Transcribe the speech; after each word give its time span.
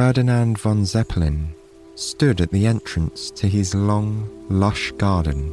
Ferdinand 0.00 0.58
von 0.58 0.86
Zeppelin 0.86 1.48
stood 1.94 2.40
at 2.40 2.50
the 2.50 2.66
entrance 2.66 3.30
to 3.32 3.46
his 3.46 3.74
long, 3.74 4.26
lush 4.48 4.92
garden 4.92 5.52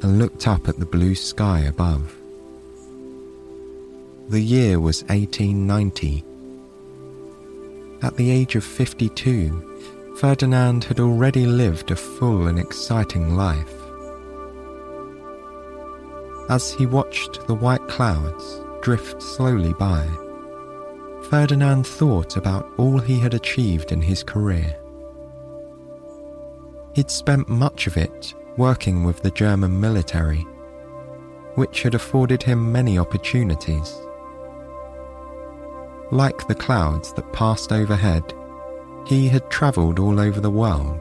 and 0.00 0.18
looked 0.18 0.48
up 0.48 0.68
at 0.70 0.78
the 0.78 0.86
blue 0.86 1.14
sky 1.14 1.60
above. 1.60 2.16
The 4.30 4.40
year 4.40 4.80
was 4.80 5.02
1890. 5.02 6.24
At 8.00 8.16
the 8.16 8.30
age 8.30 8.56
of 8.56 8.64
52, 8.64 10.14
Ferdinand 10.16 10.84
had 10.84 10.98
already 10.98 11.44
lived 11.44 11.90
a 11.90 11.96
full 11.96 12.46
and 12.46 12.58
exciting 12.58 13.36
life. 13.36 13.74
As 16.48 16.72
he 16.72 16.86
watched 16.86 17.46
the 17.46 17.54
white 17.54 17.86
clouds 17.86 18.62
drift 18.80 19.20
slowly 19.20 19.74
by, 19.74 20.08
Ferdinand 21.32 21.86
thought 21.86 22.36
about 22.36 22.70
all 22.76 22.98
he 22.98 23.18
had 23.18 23.32
achieved 23.32 23.90
in 23.90 24.02
his 24.02 24.22
career. 24.22 24.76
He'd 26.94 27.10
spent 27.10 27.48
much 27.48 27.86
of 27.86 27.96
it 27.96 28.34
working 28.58 29.02
with 29.02 29.22
the 29.22 29.30
German 29.30 29.80
military, 29.80 30.46
which 31.54 31.84
had 31.84 31.94
afforded 31.94 32.42
him 32.42 32.70
many 32.70 32.98
opportunities. 32.98 33.98
Like 36.10 36.46
the 36.48 36.54
clouds 36.54 37.14
that 37.14 37.32
passed 37.32 37.72
overhead, 37.72 38.34
he 39.06 39.26
had 39.26 39.48
travelled 39.50 39.98
all 39.98 40.20
over 40.20 40.38
the 40.38 40.50
world. 40.50 41.00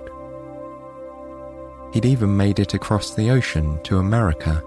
He'd 1.93 2.05
even 2.05 2.37
made 2.37 2.59
it 2.59 2.73
across 2.73 3.13
the 3.13 3.31
ocean 3.31 3.83
to 3.83 3.97
America, 3.97 4.63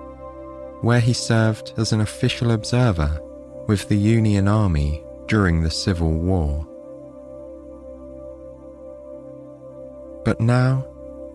where 0.83 1.01
he 1.01 1.15
served 1.15 1.73
as 1.79 1.95
an 1.95 2.03
official 2.03 2.51
observer 2.51 3.19
with 3.67 3.89
the 3.89 3.97
Union 3.97 4.47
Army 4.47 5.04
during 5.27 5.63
the 5.63 5.71
Civil 5.71 6.13
War. 6.13 6.67
But 10.25 10.41
now, 10.41 10.87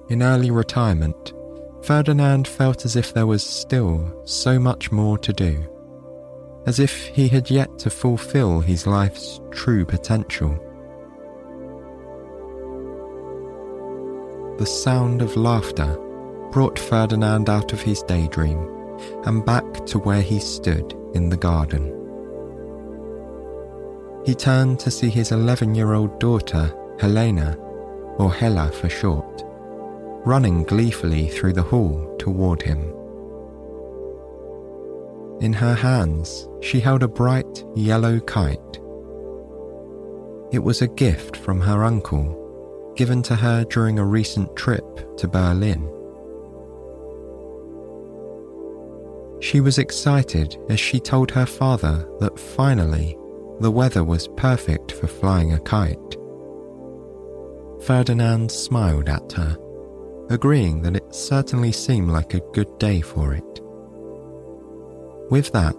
in 0.09 0.23
early 0.23 0.51
retirement, 0.51 1.33
Ferdinand 1.83 2.47
felt 2.47 2.85
as 2.85 2.95
if 2.95 3.13
there 3.13 3.27
was 3.27 3.43
still 3.43 4.21
so 4.25 4.59
much 4.59 4.91
more 4.91 5.17
to 5.19 5.31
do, 5.31 5.63
as 6.65 6.79
if 6.79 7.07
he 7.07 7.27
had 7.27 7.49
yet 7.49 7.79
to 7.79 7.89
fulfill 7.89 8.59
his 8.59 8.87
life's 8.87 9.39
true 9.51 9.85
potential. 9.85 10.57
The 14.57 14.65
sound 14.65 15.21
of 15.21 15.37
laughter 15.37 15.97
brought 16.51 16.77
Ferdinand 16.77 17.49
out 17.49 17.71
of 17.71 17.81
his 17.81 18.01
daydream 18.03 18.57
and 19.25 19.45
back 19.45 19.85
to 19.85 19.99
where 19.99 20.21
he 20.21 20.39
stood 20.39 20.93
in 21.13 21.29
the 21.29 21.37
garden. 21.37 21.98
He 24.25 24.35
turned 24.35 24.79
to 24.81 24.91
see 24.91 25.09
his 25.09 25.31
11 25.31 25.75
year 25.75 25.93
old 25.93 26.19
daughter, 26.19 26.73
Helena, 26.99 27.57
or 28.17 28.33
Hella 28.33 28.71
for 28.71 28.89
short, 28.89 29.43
running 30.25 30.63
gleefully 30.63 31.30
through 31.30 31.53
the 31.53 31.63
hall 31.63 32.15
toward 32.19 32.61
him. 32.61 32.93
In 35.39 35.53
her 35.53 35.73
hands, 35.73 36.49
she 36.61 36.81
held 36.81 37.02
a 37.02 37.08
bright 37.08 37.63
yellow 37.75 38.19
kite. 38.19 38.79
It 40.52 40.59
was 40.59 40.81
a 40.81 40.87
gift 40.87 41.37
from 41.37 41.61
her 41.61 41.85
uncle, 41.85 42.93
given 42.97 43.21
to 43.23 43.35
her 43.35 43.63
during 43.63 43.99
a 43.99 44.05
recent 44.05 44.53
trip 44.58 45.17
to 45.17 45.27
Berlin. 45.27 45.89
She 49.39 49.61
was 49.61 49.77
excited 49.77 50.58
as 50.69 50.79
she 50.79 50.99
told 50.99 51.31
her 51.31 51.45
father 51.45 52.05
that 52.19 52.37
finally 52.37 53.17
the 53.59 53.71
weather 53.71 54.03
was 54.03 54.27
perfect 54.30 54.92
for 54.92 55.08
flying 55.08 55.53
a 55.53 55.59
kite. 55.59 55.97
Ferdinand 57.81 58.52
smiled 58.52 59.09
at 59.09 59.31
her 59.33 59.58
agreeing 60.30 60.81
that 60.83 60.95
it 60.95 61.14
certainly 61.14 61.71
seemed 61.71 62.09
like 62.09 62.33
a 62.33 62.52
good 62.53 62.77
day 62.77 63.02
for 63.02 63.33
it. 63.33 63.61
With 65.31 65.52
that, 65.52 65.75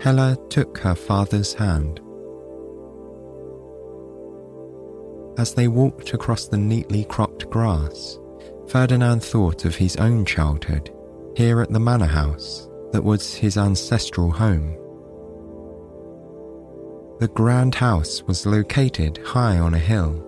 Hella 0.00 0.36
took 0.48 0.78
her 0.78 0.94
father's 0.94 1.54
hand. 1.54 2.00
As 5.38 5.54
they 5.54 5.68
walked 5.68 6.14
across 6.14 6.48
the 6.48 6.56
neatly 6.56 7.04
cropped 7.04 7.50
grass, 7.50 8.18
Ferdinand 8.68 9.22
thought 9.22 9.64
of 9.64 9.76
his 9.76 9.96
own 9.96 10.24
childhood 10.24 10.90
here 11.36 11.60
at 11.60 11.70
the 11.70 11.80
manor 11.80 12.06
house 12.06 12.68
that 12.92 13.04
was 13.04 13.34
his 13.34 13.58
ancestral 13.58 14.30
home. 14.30 14.74
The 17.18 17.28
grand 17.28 17.74
house 17.74 18.22
was 18.24 18.44
located 18.44 19.18
high 19.24 19.58
on 19.58 19.74
a 19.74 19.78
hill 19.78 20.22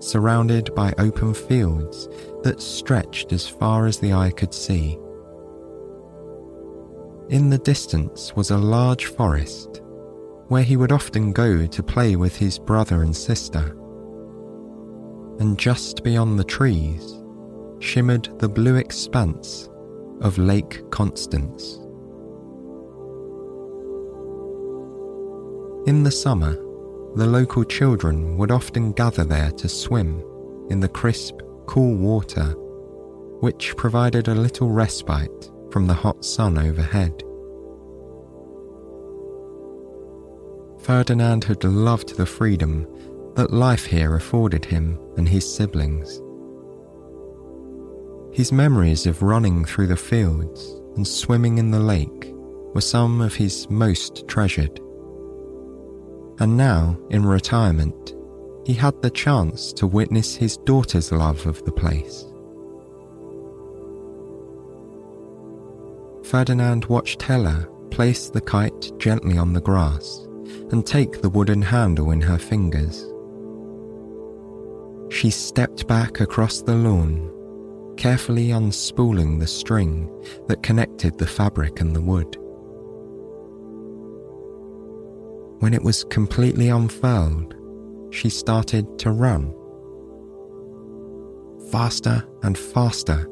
surrounded 0.00 0.74
by 0.74 0.92
open 0.98 1.32
fields 1.34 2.08
that 2.42 2.60
stretched 2.60 3.32
as 3.32 3.48
far 3.48 3.86
as 3.86 3.98
the 3.98 4.12
eye 4.12 4.30
could 4.30 4.52
see. 4.52 4.98
In 7.28 7.50
the 7.50 7.58
distance 7.58 8.34
was 8.36 8.50
a 8.50 8.58
large 8.58 9.06
forest 9.06 9.82
where 10.48 10.62
he 10.62 10.76
would 10.76 10.92
often 10.92 11.32
go 11.32 11.66
to 11.66 11.82
play 11.82 12.14
with 12.16 12.36
his 12.36 12.58
brother 12.58 13.02
and 13.02 13.16
sister. 13.16 13.76
And 15.40 15.58
just 15.58 16.04
beyond 16.04 16.38
the 16.38 16.44
trees 16.44 17.22
shimmered 17.80 18.38
the 18.38 18.48
blue 18.48 18.76
expanse 18.76 19.68
of 20.20 20.38
Lake 20.38 20.88
Constance. 20.90 21.85
In 25.86 26.02
the 26.02 26.10
summer, 26.10 26.54
the 27.14 27.28
local 27.28 27.62
children 27.62 28.36
would 28.38 28.50
often 28.50 28.90
gather 28.90 29.22
there 29.22 29.52
to 29.52 29.68
swim 29.68 30.20
in 30.68 30.80
the 30.80 30.88
crisp, 30.88 31.36
cool 31.66 31.94
water, 31.94 32.54
which 33.38 33.76
provided 33.76 34.26
a 34.26 34.34
little 34.34 34.68
respite 34.68 35.48
from 35.70 35.86
the 35.86 35.94
hot 35.94 36.24
sun 36.24 36.58
overhead. 36.58 37.22
Ferdinand 40.80 41.44
had 41.44 41.62
loved 41.62 42.16
the 42.16 42.26
freedom 42.26 42.88
that 43.36 43.52
life 43.52 43.84
here 43.84 44.16
afforded 44.16 44.64
him 44.64 44.98
and 45.16 45.28
his 45.28 45.48
siblings. 45.48 46.20
His 48.34 48.50
memories 48.50 49.06
of 49.06 49.22
running 49.22 49.64
through 49.64 49.86
the 49.86 49.96
fields 49.96 50.80
and 50.96 51.06
swimming 51.06 51.58
in 51.58 51.70
the 51.70 51.78
lake 51.78 52.32
were 52.74 52.80
some 52.80 53.20
of 53.20 53.36
his 53.36 53.70
most 53.70 54.26
treasured 54.26 54.80
and 56.38 56.56
now, 56.56 56.98
in 57.10 57.24
retirement, 57.24 58.14
he 58.66 58.74
had 58.74 59.00
the 59.00 59.10
chance 59.10 59.72
to 59.74 59.86
witness 59.86 60.34
his 60.34 60.56
daughter's 60.58 61.12
love 61.12 61.46
of 61.46 61.64
the 61.64 61.72
place. 61.72 62.24
Ferdinand 66.24 66.84
watched 66.86 67.22
Hella 67.22 67.68
place 67.90 68.28
the 68.28 68.40
kite 68.40 68.92
gently 68.98 69.38
on 69.38 69.52
the 69.52 69.60
grass 69.60 70.26
and 70.72 70.84
take 70.84 71.22
the 71.22 71.30
wooden 71.30 71.62
handle 71.62 72.10
in 72.10 72.20
her 72.20 72.38
fingers. 72.38 73.06
She 75.08 75.30
stepped 75.30 75.86
back 75.86 76.20
across 76.20 76.60
the 76.60 76.74
lawn, 76.74 77.30
carefully 77.96 78.48
unspooling 78.48 79.38
the 79.38 79.46
string 79.46 80.10
that 80.48 80.64
connected 80.64 81.16
the 81.16 81.26
fabric 81.26 81.80
and 81.80 81.94
the 81.94 82.02
wood. 82.02 82.36
When 85.58 85.74
it 85.74 85.82
was 85.82 86.04
completely 86.04 86.68
unfurled, 86.68 87.54
she 88.10 88.28
started 88.28 88.98
to 89.00 89.10
run. 89.10 89.54
Faster 91.70 92.24
and 92.42 92.56
faster, 92.56 93.28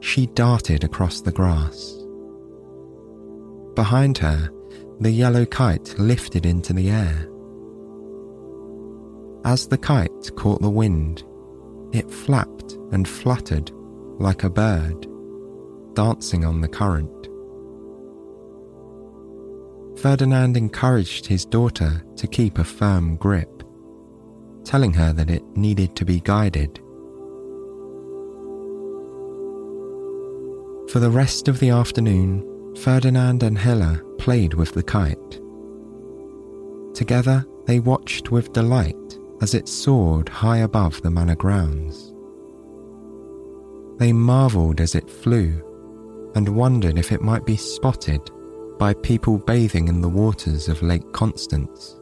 she 0.00 0.26
darted 0.28 0.84
across 0.84 1.20
the 1.20 1.32
grass. 1.32 2.00
Behind 3.74 4.16
her, 4.18 4.50
the 5.00 5.10
yellow 5.10 5.44
kite 5.44 5.98
lifted 5.98 6.46
into 6.46 6.72
the 6.72 6.90
air. 6.90 7.28
As 9.44 9.66
the 9.66 9.78
kite 9.78 10.30
caught 10.36 10.62
the 10.62 10.70
wind, 10.70 11.24
it 11.92 12.10
flapped 12.10 12.78
and 12.92 13.06
fluttered 13.06 13.70
like 14.18 14.44
a 14.44 14.50
bird, 14.50 15.06
dancing 15.94 16.44
on 16.44 16.60
the 16.60 16.68
current. 16.68 17.10
Ferdinand 19.96 20.56
encouraged 20.56 21.26
his 21.26 21.44
daughter 21.44 22.02
to 22.16 22.26
keep 22.26 22.58
a 22.58 22.64
firm 22.64 23.16
grip, 23.16 23.62
telling 24.64 24.92
her 24.92 25.12
that 25.12 25.30
it 25.30 25.44
needed 25.56 25.94
to 25.96 26.04
be 26.04 26.20
guided. 26.20 26.80
For 30.90 30.98
the 31.00 31.10
rest 31.10 31.48
of 31.48 31.58
the 31.60 31.70
afternoon, 31.70 32.74
Ferdinand 32.76 33.42
and 33.42 33.56
Hella 33.56 34.00
played 34.18 34.54
with 34.54 34.72
the 34.72 34.82
kite. 34.82 35.40
Together, 36.94 37.44
they 37.66 37.80
watched 37.80 38.30
with 38.30 38.52
delight 38.52 39.18
as 39.40 39.54
it 39.54 39.68
soared 39.68 40.28
high 40.28 40.58
above 40.58 41.00
the 41.02 41.10
manor 41.10 41.36
grounds. 41.36 42.12
They 43.98 44.12
marvelled 44.12 44.80
as 44.80 44.94
it 44.94 45.08
flew 45.08 45.62
and 46.34 46.48
wondered 46.48 46.98
if 46.98 47.12
it 47.12 47.22
might 47.22 47.46
be 47.46 47.56
spotted 47.56 48.20
by 48.78 48.94
people 48.94 49.38
bathing 49.38 49.88
in 49.88 50.00
the 50.00 50.08
waters 50.08 50.68
of 50.68 50.82
Lake 50.82 51.12
Constance. 51.12 51.96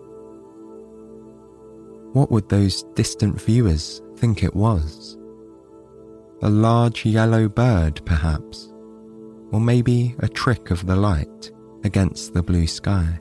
What 2.13 2.31
would 2.31 2.49
those 2.49 2.83
distant 2.95 3.41
viewers 3.41 4.03
think 4.17 4.43
it 4.43 4.55
was? 4.55 5.17
A 6.43 6.51
large 6.51 7.07
yellow 7.07 7.49
bird, 7.49 8.01
perhaps, 8.05 8.73
or 9.51 9.61
maybe 9.61 10.15
a 10.19 10.29
trick 10.29 10.71
of 10.71 10.87
the 10.87 10.97
light 10.97 11.51
against 11.85 12.35
the 12.35 12.43
blue 12.43 12.67
sky. 12.67 13.19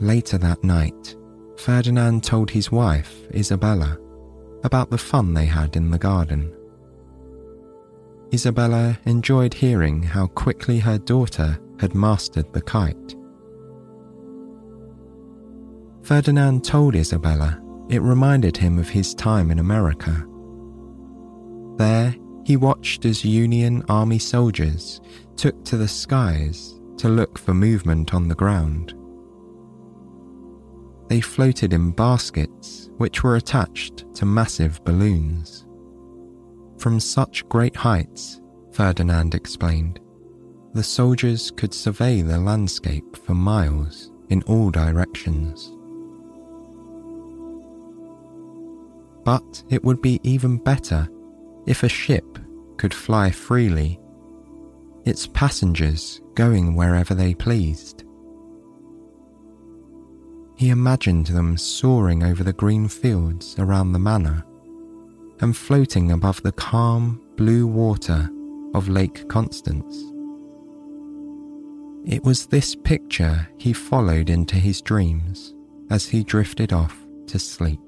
Later 0.00 0.38
that 0.38 0.64
night, 0.64 1.16
Ferdinand 1.56 2.24
told 2.24 2.50
his 2.50 2.72
wife, 2.72 3.22
Isabella, 3.34 3.98
about 4.64 4.90
the 4.90 4.98
fun 4.98 5.34
they 5.34 5.46
had 5.46 5.76
in 5.76 5.90
the 5.90 5.98
garden. 5.98 6.52
Isabella 8.32 8.98
enjoyed 9.04 9.52
hearing 9.52 10.02
how 10.02 10.26
quickly 10.28 10.78
her 10.78 10.98
daughter 10.98 11.58
had 11.78 11.94
mastered 11.94 12.52
the 12.52 12.62
kite. 12.62 13.16
Ferdinand 16.02 16.64
told 16.64 16.94
Isabella 16.94 17.60
it 17.88 18.00
reminded 18.00 18.56
him 18.56 18.78
of 18.78 18.88
his 18.88 19.14
time 19.14 19.50
in 19.50 19.58
America. 19.58 20.26
There, 21.76 22.14
he 22.44 22.56
watched 22.56 23.04
as 23.04 23.24
Union 23.24 23.84
Army 23.88 24.18
soldiers 24.18 25.00
took 25.36 25.64
to 25.66 25.76
the 25.76 25.88
skies 25.88 26.80
to 26.98 27.08
look 27.08 27.38
for 27.38 27.54
movement 27.54 28.14
on 28.14 28.28
the 28.28 28.34
ground 28.34 28.94
they 31.12 31.20
floated 31.20 31.74
in 31.74 31.90
baskets 31.90 32.88
which 32.96 33.22
were 33.22 33.36
attached 33.36 34.06
to 34.14 34.24
massive 34.24 34.82
balloons. 34.82 35.66
From 36.82 36.98
such 36.98 37.48
great 37.48 37.76
heights, 37.76 38.40
Ferdinand 38.72 39.36
explained, 39.36 40.00
the 40.74 40.82
soldiers 40.82 41.52
could 41.52 41.72
survey 41.72 42.22
the 42.22 42.40
landscape 42.40 43.16
for 43.18 43.34
miles 43.34 44.10
in 44.30 44.42
all 44.48 44.68
directions. 44.72 45.70
But 49.24 49.62
it 49.70 49.84
would 49.84 50.02
be 50.02 50.18
even 50.24 50.56
better 50.56 51.08
if 51.68 51.84
a 51.84 51.88
ship 51.88 52.40
could 52.78 52.92
fly 52.92 53.30
freely, 53.30 54.00
its 55.04 55.28
passengers 55.28 56.20
going 56.34 56.74
wherever 56.74 57.14
they 57.14 57.32
pleased. 57.32 58.02
He 60.56 60.70
imagined 60.70 61.28
them 61.28 61.56
soaring 61.56 62.24
over 62.24 62.42
the 62.42 62.52
green 62.52 62.88
fields 62.88 63.54
around 63.56 63.92
the 63.92 64.00
manor 64.00 64.44
and 65.42 65.56
floating 65.56 66.12
above 66.12 66.40
the 66.42 66.52
calm 66.52 67.20
blue 67.36 67.66
water 67.66 68.30
of 68.74 68.88
Lake 68.88 69.28
Constance. 69.28 69.94
It 72.04 72.24
was 72.24 72.46
this 72.46 72.74
picture 72.74 73.48
he 73.58 73.72
followed 73.72 74.30
into 74.30 74.56
his 74.56 74.80
dreams 74.80 75.54
as 75.90 76.08
he 76.08 76.24
drifted 76.24 76.72
off 76.72 76.96
to 77.26 77.38
sleep. 77.38 77.80